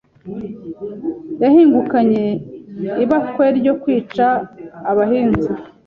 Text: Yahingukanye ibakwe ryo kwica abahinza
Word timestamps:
Yahingukanye 1.41 2.23
ibakwe 3.03 3.45
ryo 3.59 3.73
kwica 3.81 4.25
abahinza 4.91 5.51